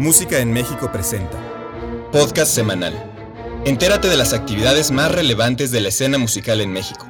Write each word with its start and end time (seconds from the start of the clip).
Música 0.00 0.38
en 0.38 0.50
México 0.50 0.90
presenta. 0.90 1.38
Podcast 2.10 2.54
semanal. 2.54 2.94
Entérate 3.66 4.08
de 4.08 4.16
las 4.16 4.32
actividades 4.32 4.92
más 4.92 5.12
relevantes 5.12 5.72
de 5.72 5.82
la 5.82 5.88
escena 5.88 6.16
musical 6.16 6.62
en 6.62 6.72
México. 6.72 7.06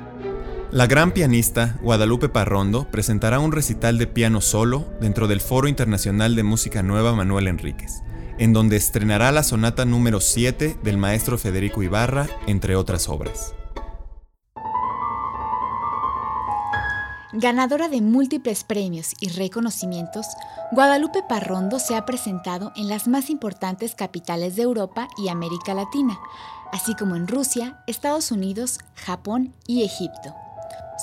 La 0.73 0.89
gran 0.89 1.13
pianista 1.13 1.79
Guadalupe 1.83 2.29
Parrondo 2.29 2.91
presentará 2.91 3.39
un 3.39 3.53
recital 3.53 3.97
de 3.97 4.09
piano 4.09 4.41
solo 4.41 4.93
dentro 5.01 5.29
del 5.29 5.41
Foro 5.41 5.69
Internacional 5.69 6.35
de 6.35 6.43
Música 6.43 6.83
Nueva 6.83 7.15
Manuel 7.15 7.47
Enríquez, 7.47 8.03
en 8.39 8.53
donde 8.53 8.77
estrenará 8.77 9.31
la 9.31 9.45
sonata 9.45 9.85
número 9.85 10.21
7 10.21 10.79
del 10.83 10.99
maestro 10.99 11.39
Federico 11.39 11.85
Ibarra, 11.85 12.27
entre 12.49 12.75
otras 12.75 13.09
obras. 13.09 13.55
Ganadora 17.33 17.89
de 17.89 18.01
múltiples 18.01 18.65
premios 18.65 19.13
y 19.21 19.29
reconocimientos, 19.29 20.27
Guadalupe 20.73 21.23
Parrondo 21.23 21.79
se 21.79 21.95
ha 21.95 22.05
presentado 22.05 22.73
en 22.75 22.89
las 22.89 23.07
más 23.07 23.31
importantes 23.31 23.95
capitales 23.95 24.57
de 24.57 24.63
Europa 24.63 25.07
y 25.17 25.29
América 25.29 25.73
Latina, 25.73 26.19
así 26.73 26.97
como 26.97 27.15
en 27.15 27.29
Rusia, 27.29 27.85
Estados 27.87 28.33
Unidos, 28.33 28.81
Japón 28.97 29.55
y 29.69 29.85
Egipto. 29.85 30.35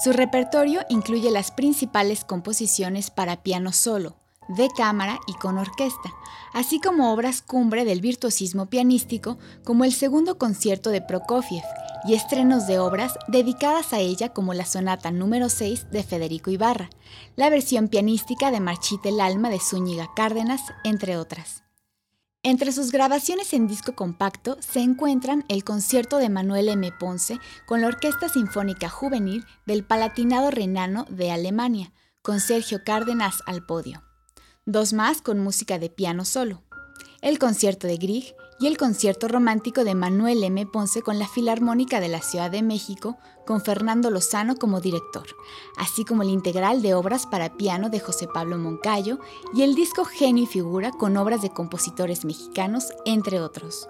Su 0.04 0.12
repertorio 0.12 0.82
incluye 0.90 1.32
las 1.32 1.52
principales 1.52 2.26
composiciones 2.26 3.09
para 3.09 3.42
piano 3.42 3.72
solo, 3.72 4.18
de 4.50 4.68
cámara 4.76 5.20
y 5.28 5.34
con 5.36 5.58
orquesta, 5.58 6.12
así 6.54 6.82
como 6.82 7.14
obras 7.14 7.42
cumbre 7.42 7.86
del 7.86 8.02
virtuosismo 8.02 8.66
pianístico 8.66 9.38
como 9.64 9.86
el 9.86 9.94
segundo 9.94 10.38
concierto 10.38 10.90
de 10.90 11.02
Prokofiev 11.02 11.64
y 12.06 12.14
estrenos 12.14 12.68
de 12.68 12.80
obras 12.80 13.18
dedicadas 13.28 13.94
a 13.94 14.00
ella 14.00 14.30
como 14.30 14.54
la 14.54 14.66
sonata 14.66 15.12
número 15.12 15.50
6 15.50 15.92
de 15.92 16.04
Federico 16.04 16.52
Ibarra, 16.52 16.90
la 17.36 17.50
versión 17.50 17.88
pianística 17.88 18.52
de 18.52 18.60
Marchite 18.60 19.10
el 19.10 19.20
alma 19.20 19.50
de 19.50 19.60
Zúñiga 19.60 20.10
Cárdenas, 20.16 20.62
entre 20.84 21.18
otras. 21.18 21.64
Entre 22.44 22.72
sus 22.72 22.92
grabaciones 22.92 23.52
en 23.54 23.68
disco 23.68 23.94
compacto 23.94 24.58
se 24.62 24.80
encuentran 24.80 25.44
el 25.50 25.64
concierto 25.64 26.18
de 26.18 26.30
Manuel 26.30 26.70
M. 26.70 26.92
Ponce 26.98 27.40
con 27.66 27.81
la 27.81 27.88
Orquesta 27.88 28.30
Sinfónica 28.30 28.90
Juvenil 28.90 29.45
del 29.66 29.84
Palatinado 29.84 30.52
Renano 30.52 31.06
de 31.09 31.31
Alemania, 31.31 31.92
con 32.22 32.40
Sergio 32.40 32.84
Cárdenas 32.86 33.42
al 33.45 33.66
podio. 33.66 34.03
Dos 34.66 34.94
más 34.94 35.22
con 35.22 35.40
música 35.40 35.80
de 35.80 35.90
piano 35.90 36.25
solo. 36.25 36.64
El 37.22 37.40
concierto 37.40 37.88
de 37.88 37.98
Grieg 37.98 38.36
y 38.59 38.67
el 38.67 38.77
concierto 38.77 39.27
romántico 39.27 39.83
de 39.83 39.95
Manuel 39.95 40.44
M. 40.44 40.66
Ponce 40.66 41.02
con 41.02 41.19
la 41.19 41.27
Filarmónica 41.27 42.00
de 42.00 42.08
la 42.08 42.22
Ciudad 42.22 42.50
de 42.50 42.63
México, 42.63 43.17
con 43.45 43.61
Fernando 43.61 44.09
Lozano 44.09 44.55
como 44.55 44.81
director, 44.81 45.27
así 45.77 46.03
como 46.03 46.23
el 46.23 46.30
integral 46.30 46.81
de 46.81 46.95
obras 46.95 47.28
para 47.28 47.53
piano 47.53 47.89
de 47.89 48.00
José 48.00 48.28
Pablo 48.28 48.58
Moncayo 48.58 49.19
y 49.53 49.61
el 49.61 49.75
disco 49.75 50.05
Genio 50.05 50.45
y 50.45 50.47
Figura 50.47 50.91
con 50.91 51.17
obras 51.17 51.41
de 51.41 51.52
compositores 51.52 52.25
mexicanos, 52.25 52.94
entre 53.05 53.39
otros. 53.41 53.89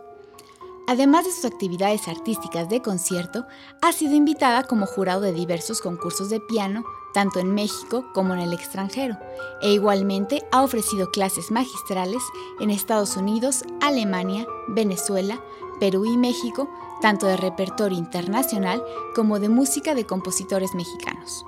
Además 0.89 1.25
de 1.25 1.33
sus 1.33 1.45
actividades 1.45 2.07
artísticas 2.07 2.69
de 2.69 2.81
concierto, 2.81 3.45
ha 3.81 3.91
sido 3.91 4.15
invitada 4.15 4.63
como 4.63 4.85
jurado 4.85 5.21
de 5.21 5.33
diversos 5.33 5.81
concursos 5.81 6.29
de 6.29 6.39
piano, 6.39 6.85
tanto 7.17 7.39
en 7.39 7.51
México 7.51 8.05
como 8.13 8.35
en 8.35 8.41
el 8.41 8.53
extranjero, 8.53 9.17
e 9.59 9.73
igualmente 9.73 10.43
ha 10.51 10.61
ofrecido 10.61 11.09
clases 11.09 11.49
magistrales 11.49 12.21
en 12.59 12.69
Estados 12.69 13.17
Unidos, 13.17 13.63
Alemania, 13.81 14.45
Venezuela, 14.67 15.41
Perú 15.79 16.05
y 16.05 16.15
México, 16.15 16.69
tanto 17.01 17.25
de 17.25 17.35
repertorio 17.35 17.97
internacional 17.97 18.83
como 19.15 19.39
de 19.39 19.49
música 19.49 19.95
de 19.95 20.05
compositores 20.05 20.75
mexicanos. 20.75 21.43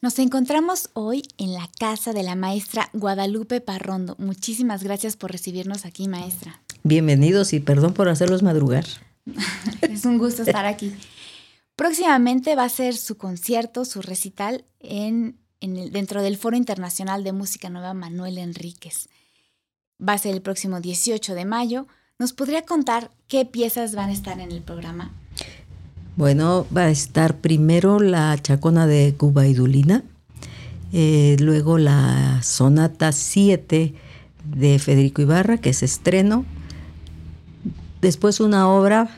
Nos 0.00 0.20
encontramos 0.20 0.90
hoy 0.92 1.24
en 1.36 1.52
la 1.52 1.68
casa 1.80 2.12
de 2.12 2.22
la 2.22 2.36
maestra 2.36 2.90
Guadalupe 2.92 3.60
Parrondo. 3.60 4.14
Muchísimas 4.20 4.84
gracias 4.84 5.16
por 5.16 5.32
recibirnos 5.32 5.84
aquí, 5.84 6.06
maestra. 6.06 6.62
Bienvenidos 6.84 7.52
y 7.52 7.58
perdón 7.58 7.92
por 7.92 8.08
hacerlos 8.08 8.44
madrugar. 8.44 8.84
es 9.80 10.04
un 10.04 10.18
gusto 10.18 10.44
estar 10.44 10.64
aquí. 10.64 10.94
Próximamente 11.76 12.56
va 12.56 12.64
a 12.64 12.70
ser 12.70 12.96
su 12.96 13.18
concierto, 13.18 13.84
su 13.84 14.00
recital 14.00 14.64
en, 14.80 15.36
dentro 15.60 16.22
del 16.22 16.38
Foro 16.38 16.56
Internacional 16.56 17.22
de 17.22 17.32
Música 17.32 17.68
Nueva 17.68 17.92
Manuel 17.92 18.38
Enríquez. 18.38 19.10
Va 20.00 20.14
a 20.14 20.18
ser 20.18 20.34
el 20.34 20.40
próximo 20.40 20.80
18 20.80 21.34
de 21.34 21.44
mayo. 21.44 21.86
¿Nos 22.18 22.32
podría 22.32 22.62
contar 22.62 23.10
qué 23.28 23.44
piezas 23.44 23.94
van 23.94 24.08
a 24.08 24.14
estar 24.14 24.40
en 24.40 24.52
el 24.52 24.62
programa? 24.62 25.12
Bueno, 26.16 26.66
va 26.74 26.84
a 26.84 26.90
estar 26.90 27.36
primero 27.36 28.00
la 28.00 28.38
chacona 28.40 28.86
de 28.86 29.14
Cuba 29.14 29.46
y 29.46 29.52
Dulina, 29.52 30.02
eh, 30.94 31.36
luego 31.40 31.76
la 31.76 32.40
sonata 32.42 33.12
7 33.12 33.94
de 34.46 34.78
Federico 34.78 35.20
Ibarra, 35.20 35.58
que 35.58 35.68
es 35.68 35.82
estreno, 35.82 36.46
después 38.00 38.40
una 38.40 38.66
obra 38.66 39.14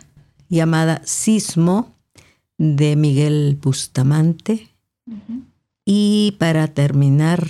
llamada 0.48 1.00
Sismo 1.04 1.94
de 2.58 2.96
Miguel 2.96 3.58
Bustamante. 3.60 4.69
Y 5.84 6.36
para 6.38 6.69
terminar, 6.69 7.48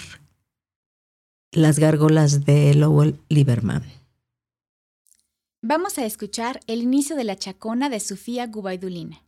Las 1.51 1.79
gárgolas 1.79 2.45
de 2.45 2.75
Lowell 2.75 3.19
Lieberman. 3.31 3.83
Vamos 5.63 5.99
a 5.99 6.05
escuchar 6.05 6.61
el 6.67 6.83
inicio 6.83 7.17
de 7.17 7.25
la 7.25 7.37
chacona 7.37 7.89
de 7.89 7.99
Sofía 8.01 8.47
Gubaidulina. 8.47 9.23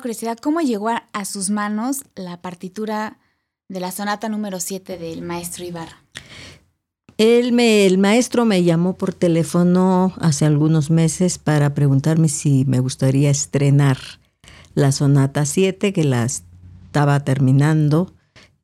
Curiosidad, 0.00 0.38
¿cómo 0.38 0.60
llegó 0.60 0.88
a, 0.88 1.24
sus 1.24 1.50
manos 1.50 2.04
la 2.14 2.40
partitura 2.40 3.18
de 3.68 3.80
la 3.80 3.92
sonata 3.92 4.28
número 4.28 4.60
7 4.60 4.98
del 4.98 5.22
maestro 5.22 5.64
Ibarra? 5.64 6.02
Él 7.18 7.52
me, 7.52 7.84
el 7.86 7.98
maestro 7.98 8.44
me 8.44 8.64
llamó 8.64 8.94
por 8.96 9.12
teléfono 9.12 10.14
hace 10.20 10.46
algunos 10.46 10.90
meses 10.90 11.38
para 11.38 11.74
preguntarme 11.74 12.28
si 12.28 12.64
me 12.64 12.80
gustaría 12.80 13.30
estrenar 13.30 13.98
la 14.74 14.90
sonata 14.92 15.44
7, 15.44 15.92
que 15.92 16.04
la 16.04 16.24
estaba 16.24 17.20
terminando. 17.20 18.12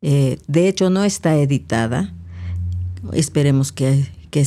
Eh, 0.00 0.38
de 0.46 0.68
hecho, 0.68 0.88
no 0.88 1.04
está 1.04 1.36
editada. 1.36 2.14
Esperemos 3.12 3.72
que, 3.72 4.06
que 4.30 4.44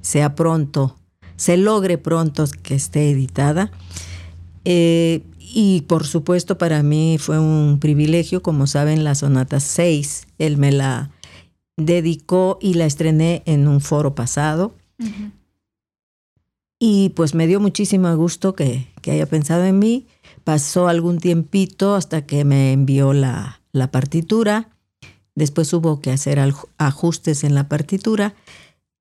sea 0.00 0.34
pronto, 0.34 0.96
se 1.36 1.56
logre 1.56 1.98
pronto 1.98 2.44
que 2.62 2.74
esté 2.74 3.10
editada. 3.10 3.70
Eh, 4.64 5.22
y 5.38 5.82
por 5.82 6.06
supuesto 6.06 6.58
para 6.58 6.82
mí 6.82 7.16
fue 7.18 7.38
un 7.38 7.78
privilegio, 7.80 8.42
como 8.42 8.66
saben, 8.66 9.04
la 9.04 9.14
sonata 9.14 9.58
6, 9.58 10.28
él 10.38 10.56
me 10.56 10.70
la 10.70 11.10
dedicó 11.76 12.58
y 12.60 12.74
la 12.74 12.86
estrené 12.86 13.42
en 13.46 13.66
un 13.66 13.80
foro 13.80 14.14
pasado. 14.14 14.74
Y 16.78 17.10
pues 17.10 17.34
me 17.34 17.46
dio 17.46 17.60
muchísimo 17.60 18.14
gusto 18.16 18.54
que, 18.54 18.88
haya 19.06 19.26
pensado 19.26 19.64
en 19.64 19.78
mí. 19.78 20.06
Pasó 20.44 20.88
algún 20.88 21.18
tiempito 21.18 21.94
hasta 21.94 22.24
que 22.24 22.44
me 22.44 22.72
envió 22.72 23.12
la, 23.12 23.60
la 23.72 23.90
partitura. 23.90 24.70
Después 25.34 25.72
hubo 25.72 26.00
que 26.00 26.10
hacer 26.10 26.40
ajustes 26.78 27.44
en 27.44 27.54
la 27.54 27.68
partitura. 27.68 28.34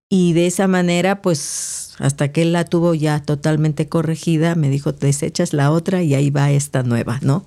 Y 0.10 0.34
de 0.34 0.48
esa 0.48 0.68
manera, 0.68 1.22
pues 1.22 1.89
hasta 2.00 2.32
que 2.32 2.42
él 2.42 2.54
la 2.54 2.66
tuvo 2.66 2.96
ya 2.96 3.22
totalmente 3.22 3.88
corregida, 3.90 4.56
me 4.56 4.70
dijo, 4.70 4.94
desechas 4.94 5.54
la 5.54 5.72
otra 5.72 6.02
y 6.02 6.16
ahí 6.16 6.30
va 6.30 6.52
esta 6.52 6.82
nueva, 6.84 7.20
¿no? 7.22 7.46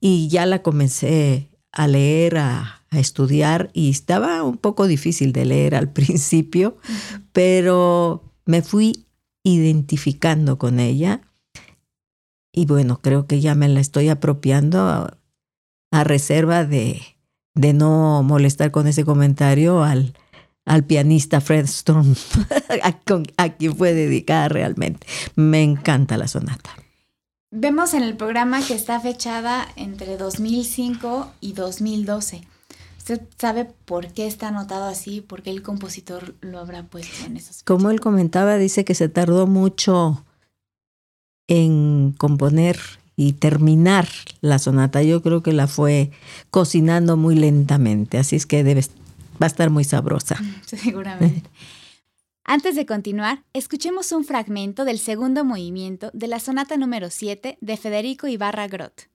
Y 0.00 0.28
ya 0.28 0.44
la 0.46 0.62
comencé 0.62 1.48
a 1.72 1.86
leer, 1.86 2.38
a, 2.38 2.80
estudiar 2.90 3.70
y 3.72 3.90
estaba 3.90 4.44
un 4.44 4.56
poco 4.56 4.86
difícil 4.86 5.32
de 5.32 5.44
leer 5.44 5.74
al 5.74 5.88
principio, 5.92 6.76
pero 7.32 8.22
me 8.44 8.62
fui 8.62 9.06
identificando 9.42 10.58
con 10.58 10.78
ella 10.78 11.22
y 12.52 12.66
bueno, 12.66 13.00
creo 13.02 13.26
que 13.26 13.40
ya 13.40 13.56
me 13.56 13.68
la 13.68 13.80
estoy 13.80 14.10
apropiando 14.10 14.86
a, 15.90 16.04
reserva 16.04 16.64
de, 16.64 17.02
de 17.54 17.72
no 17.72 18.22
molestar 18.22 18.70
con 18.70 18.86
ese 18.86 19.04
comentario 19.04 19.82
al, 19.82 20.14
al 20.64 20.84
pianista 20.84 21.40
Fred 21.40 21.64
Storm, 21.64 22.14
a, 23.36 23.48
quien 23.50 23.76
fue 23.76 23.94
dedicada 23.94 24.48
realmente. 24.48 25.06
Me 25.36 25.62
encanta 25.62 26.16
la 26.16 26.28
sonata. 26.28 26.70
Vemos 27.50 27.94
en 27.94 28.02
el 28.02 28.16
programa 28.16 28.66
que 28.66 28.74
está 28.74 28.98
fechada 28.98 29.68
entre 29.76 30.16
2005 30.16 31.32
y 31.40 31.52
2012. 31.52 32.42
¿Usted 32.98 33.20
sabe 33.38 33.66
por 33.84 34.08
qué 34.12 34.26
está 34.26 34.48
anotado 34.48 34.86
así? 34.86 35.20
¿Por 35.20 35.42
qué 35.42 35.50
el 35.50 35.62
compositor 35.62 36.34
lo 36.40 36.58
habrá 36.58 36.84
puesto 36.84 37.26
en 37.26 37.36
esos? 37.36 37.62
Como 37.62 37.90
él 37.90 38.00
comentaba, 38.00 38.56
dice 38.56 38.84
que 38.84 38.94
se 38.94 39.08
tardó 39.08 39.46
mucho 39.46 40.24
en 41.46 42.14
componer 42.16 42.78
y 43.14 43.34
terminar 43.34 44.08
la 44.40 44.58
sonata. 44.58 45.02
Yo 45.02 45.22
creo 45.22 45.42
que 45.42 45.52
la 45.52 45.66
fue 45.66 46.10
cocinando 46.50 47.16
muy 47.16 47.36
lentamente, 47.36 48.18
así 48.18 48.36
es 48.36 48.46
que 48.46 48.64
debe 48.64 48.82
va 49.40 49.46
a 49.46 49.46
estar 49.46 49.70
muy 49.70 49.84
sabrosa. 49.84 50.38
Seguramente. 50.66 51.50
Antes 52.44 52.76
de 52.76 52.84
continuar, 52.84 53.44
escuchemos 53.54 54.12
un 54.12 54.24
fragmento 54.24 54.84
del 54.84 54.98
segundo 54.98 55.44
movimiento 55.44 56.10
de 56.12 56.28
la 56.28 56.40
sonata 56.40 56.76
número 56.76 57.08
7 57.08 57.56
de 57.60 57.76
Federico 57.76 58.26
Ibarra 58.26 58.68
Grot. 58.68 59.13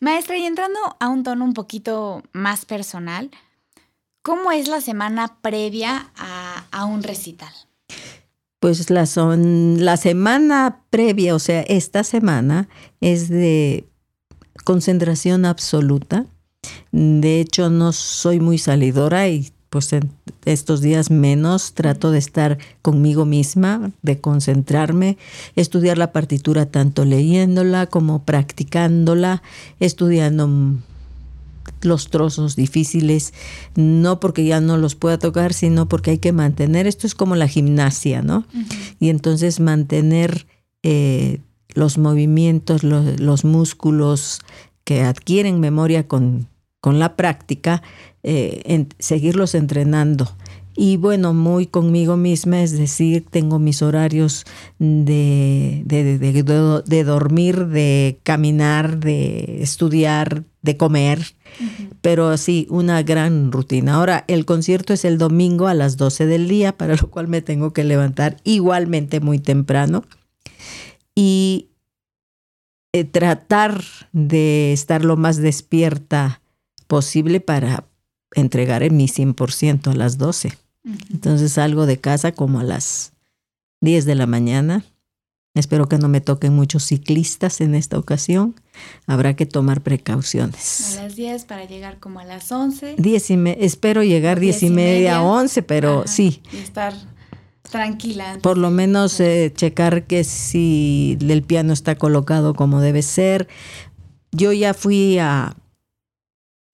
Maestra, 0.00 0.38
y 0.38 0.44
entrando 0.44 0.78
a 0.98 1.08
un 1.08 1.24
tono 1.24 1.44
un 1.44 1.52
poquito 1.52 2.22
más 2.32 2.64
personal, 2.64 3.30
¿cómo 4.22 4.50
es 4.50 4.66
la 4.66 4.80
semana 4.80 5.38
previa 5.42 6.10
a, 6.16 6.84
un 6.86 7.02
recital? 7.02 7.52
Pues 8.60 8.88
la, 8.90 9.04
son, 9.06 9.84
la 9.84 9.96
semana 9.98 10.84
previa, 10.88 11.34
o 11.34 11.38
sea, 11.38 11.60
esta 11.62 12.02
semana 12.04 12.68
es 13.00 13.28
de 13.28 13.88
concentración 14.64 15.44
absoluta. 15.44 16.24
De 16.92 17.40
hecho, 17.40 17.70
no 17.70 17.92
soy 17.92 18.40
muy 18.40 18.58
salidora 18.58 19.28
y 19.28 19.52
pues 19.70 19.92
en 19.92 20.10
estos 20.44 20.80
días 20.80 21.10
menos 21.10 21.74
trato 21.74 22.10
de 22.10 22.18
estar 22.18 22.58
conmigo 22.82 23.24
misma, 23.24 23.92
de 24.02 24.20
concentrarme, 24.20 25.16
estudiar 25.54 25.96
la 25.96 26.12
partitura 26.12 26.66
tanto 26.66 27.04
leyéndola 27.04 27.86
como 27.86 28.24
practicándola, 28.24 29.42
estudiando 29.78 30.48
los 31.82 32.08
trozos 32.08 32.56
difíciles, 32.56 33.32
no 33.74 34.20
porque 34.20 34.44
ya 34.44 34.60
no 34.60 34.76
los 34.76 34.96
pueda 34.96 35.18
tocar, 35.18 35.52
sino 35.52 35.88
porque 35.88 36.12
hay 36.12 36.18
que 36.18 36.32
mantener, 36.32 36.86
esto 36.86 37.06
es 37.06 37.14
como 37.14 37.36
la 37.36 37.48
gimnasia, 37.48 38.22
¿no? 38.22 38.44
Y 38.98 39.08
entonces 39.08 39.60
mantener 39.60 40.46
eh, 40.82 41.40
los 41.74 41.98
movimientos, 41.98 42.82
los, 42.82 43.44
músculos 43.44 44.40
que 44.84 45.02
adquieren 45.02 45.60
memoria 45.60 46.06
con, 46.06 46.48
con 46.80 46.98
la 46.98 47.16
práctica, 47.16 47.82
eh, 48.22 48.62
en 48.64 48.88
seguirlos 48.98 49.54
entrenando. 49.54 50.28
Y 50.76 50.96
bueno, 50.96 51.34
muy 51.34 51.66
conmigo 51.66 52.16
misma, 52.16 52.62
es 52.62 52.72
decir, 52.72 53.26
tengo 53.28 53.58
mis 53.58 53.82
horarios 53.82 54.46
de, 54.78 55.82
de, 55.84 57.04
dormir, 57.04 57.66
de 57.66 58.20
caminar, 58.22 58.98
de 58.98 59.62
estudiar, 59.62 60.44
de 60.62 60.76
comer, 60.76 61.34
pero 62.00 62.36
sí, 62.38 62.66
una 62.70 63.02
gran 63.02 63.52
rutina. 63.52 63.96
Ahora, 63.96 64.24
el 64.28 64.46
concierto 64.46 64.94
es 64.94 65.04
el 65.04 65.18
domingo 65.18 65.66
a 65.66 65.74
las 65.74 65.96
12 65.96 66.26
del 66.26 66.48
día, 66.48 66.78
para 66.78 66.94
lo 66.94 67.10
cual 67.10 67.28
me 67.28 67.42
tengo 67.42 67.72
que 67.72 67.84
levantar 67.84 68.36
igualmente 68.44 69.20
muy 69.20 69.38
temprano. 69.38 70.04
Y 71.14 71.70
eh, 72.92 73.04
tratar 73.04 73.82
de 74.12 74.72
estar 74.72 75.04
lo 75.04 75.16
más 75.16 75.36
despierta 75.36 76.39
posible 76.90 77.40
para 77.40 77.84
entregaré 78.34 78.90
mi 78.90 79.06
100% 79.06 79.92
a 79.92 79.94
las 79.94 80.18
12. 80.18 80.52
Entonces 81.12 81.52
salgo 81.52 81.86
de 81.86 81.98
casa 81.98 82.32
como 82.32 82.58
a 82.58 82.64
las 82.64 83.12
10 83.80 84.04
de 84.06 84.16
la 84.16 84.26
mañana. 84.26 84.84
Espero 85.54 85.88
que 85.88 85.98
no 85.98 86.08
me 86.08 86.20
toquen 86.20 86.52
muchos 86.52 86.84
ciclistas 86.84 87.60
en 87.60 87.76
esta 87.76 87.96
ocasión. 87.96 88.56
Habrá 89.06 89.36
que 89.36 89.46
tomar 89.46 89.82
precauciones. 89.82 90.96
A 90.98 91.04
las 91.04 91.16
10 91.16 91.44
para 91.44 91.64
llegar 91.64 92.00
como 92.00 92.18
a 92.18 92.24
las 92.24 92.50
11. 92.50 92.96
espero 93.60 94.02
llegar 94.02 94.40
10 94.40 94.62
y 94.64 94.70
media, 94.70 95.18
a 95.18 95.22
11, 95.22 95.62
pero 95.62 96.04
sí. 96.08 96.42
Y 96.52 96.56
estar 96.56 96.92
tranquila. 97.70 98.38
Por 98.42 98.58
lo 98.58 98.70
menos 98.70 99.20
eh, 99.20 99.52
checar 99.54 100.04
que 100.08 100.24
si 100.24 101.16
el 101.20 101.42
piano 101.44 101.72
está 101.72 101.94
colocado 101.94 102.54
como 102.54 102.80
debe 102.80 103.02
ser. 103.02 103.46
Yo 104.32 104.52
ya 104.52 104.74
fui 104.74 105.18
a 105.18 105.56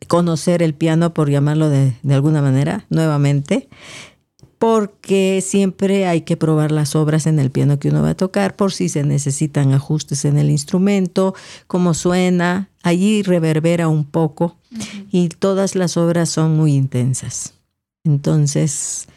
conocer 0.09 0.63
el 0.63 0.75
piano, 0.75 1.15
por 1.15 1.31
llamarlo 1.31 1.69
de, 1.69 1.95
alguna 2.11 2.43
manera, 2.43 2.87
nuevamente, 2.91 3.69
porque 4.59 5.43
siempre 5.45 6.07
hay 6.07 6.23
que 6.23 6.37
probar 6.37 6.73
las 6.73 6.97
obras 6.97 7.27
en 7.27 7.39
el 7.39 7.51
piano 7.51 7.79
que 7.79 7.89
uno 7.89 8.03
va 8.03 8.11
a 8.11 8.17
tocar 8.17 8.57
por 8.57 8.73
si 8.73 8.89
se 8.89 9.03
necesitan 9.03 9.73
ajustes 9.73 10.25
en 10.25 10.39
el 10.39 10.51
instrumento, 10.51 11.35
cómo 11.67 11.93
suena, 11.93 12.71
allí 12.83 13.23
reverbera 13.23 13.89
un 13.89 14.05
poco 14.05 14.57
y 15.11 15.29
todas 15.29 15.75
las 15.75 15.97
obras 15.97 16.31
son 16.31 16.57
muy 16.57 16.75
intensas. 16.75 17.55
Entonces, 18.05 19.09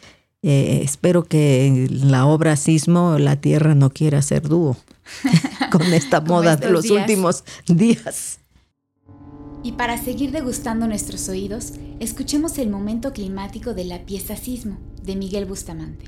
Eh, 0.42 0.80
espero 0.82 1.24
que 1.24 1.86
la 1.90 2.24
obra 2.24 2.56
Sismo 2.56 3.18
la 3.18 3.36
Tierra 3.36 3.74
no 3.74 3.90
quiera 3.90 4.22
ser 4.22 4.48
dúo 4.48 4.74
con 5.70 5.82
esta 5.92 6.22
moda 6.22 6.56
de 6.56 6.70
los 6.70 6.88
últimos 6.88 7.44
días. 7.66 8.40
Y 9.62 9.72
para 9.72 9.98
seguir 9.98 10.30
degustando 10.30 10.86
nuestros 10.86 11.28
oídos, 11.28 11.74
escuchemos 11.98 12.56
el 12.58 12.70
momento 12.70 13.12
climático 13.12 13.74
de 13.74 13.84
la 13.84 14.06
pieza 14.06 14.36
Sismo 14.36 14.78
de 15.02 15.16
Miguel 15.16 15.44
Bustamante. 15.44 16.06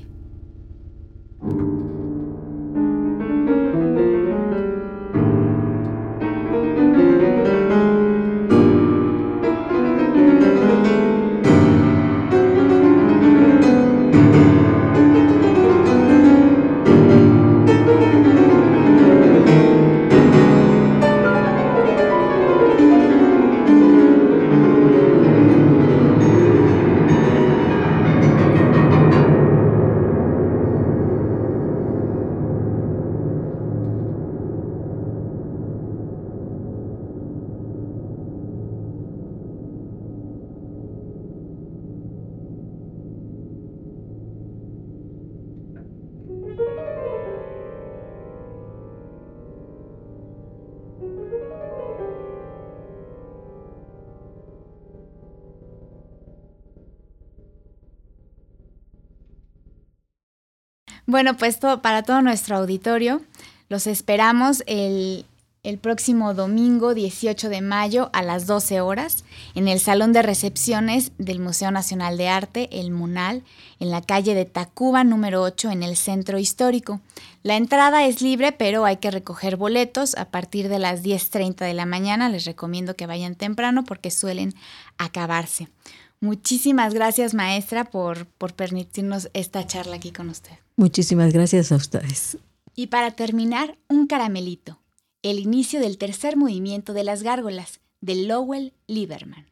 Bueno, 61.13 61.37
pues 61.37 61.59
para 61.83 62.01
todo 62.01 62.23
nuestro 62.23 62.57
auditorio, 62.57 63.21
los 63.69 63.85
esperamos 63.85 64.63
el, 64.65 65.27
el, 65.61 65.77
próximo 65.77 66.33
domingo 66.33 66.95
18 66.95 67.49
de 67.49 67.61
mayo 67.61 68.09
a 68.13 68.23
las 68.23 68.47
12 68.47 68.81
horas 68.81 69.23
en 69.53 69.67
el 69.67 69.79
Salón 69.79 70.11
de 70.11 70.23
Recepciones 70.23 71.11
del 71.19 71.39
Museo 71.39 71.69
Nacional 71.69 72.17
de 72.17 72.29
Arte, 72.29 72.67
el 72.71 72.89
MUNAL, 72.89 73.43
en 73.79 73.91
la 73.91 74.01
calle 74.01 74.33
de 74.33 74.45
Tacuba 74.45 75.03
número 75.03 75.43
8 75.43 75.69
en 75.69 75.83
el 75.83 75.97
Centro 75.97 76.39
Histórico. 76.39 76.99
La 77.43 77.57
entrada 77.57 78.07
es 78.07 78.23
libre, 78.23 78.51
pero 78.51 78.83
hay 78.83 78.97
que 78.97 79.11
recoger 79.11 79.55
boletos 79.55 80.15
a 80.15 80.31
partir 80.31 80.67
de 80.67 80.79
las 80.79 81.03
10.30 81.03 81.57
de 81.57 81.75
la 81.75 81.85
mañana. 81.85 82.27
Les 82.27 82.45
recomiendo 82.45 82.95
que 82.95 83.05
vayan 83.05 83.35
temprano 83.35 83.83
porque 83.83 84.09
suelen 84.09 84.55
acabarse. 84.97 85.67
Muchísimas 86.23 86.93
gracias, 86.93 87.33
maestra, 87.33 87.83
por, 87.83 88.25
por 88.25 88.53
permitirnos 88.53 89.29
esta 89.33 89.67
charla 89.67 89.97
aquí 89.97 90.13
con 90.13 90.29
usted. 90.29 90.53
Muchísimas 90.77 91.33
gracias 91.33 91.73
a 91.73 91.75
ustedes. 91.75 92.37
Y 92.75 92.87
para 92.87 93.11
terminar, 93.11 93.77
un 93.89 94.07
caramelito. 94.07 94.79
El 95.21 95.37
inicio 95.37 95.81
del 95.81 95.97
tercer 95.97 96.37
movimiento 96.37 96.93
de 96.93 97.03
las 97.03 97.23
gárgolas, 97.23 97.81
de 97.99 98.15
Lowell 98.15 98.71
Lieberman. 98.87 99.47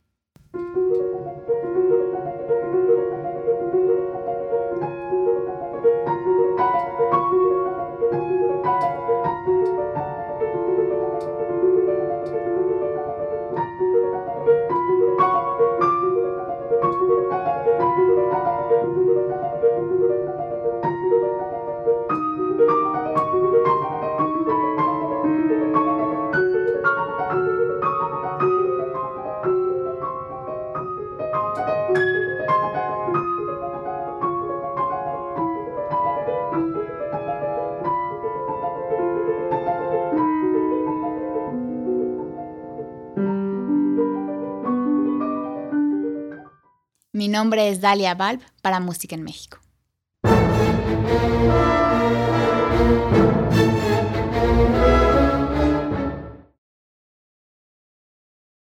Nombre 47.32 47.70
es 47.70 47.82
Dalia 47.82 48.14
Balb 48.14 48.42
para 48.62 48.80
Música 48.80 49.16
en 49.16 49.24
México. 49.24 49.61